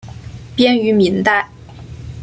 [0.55, 1.47] 编于明代。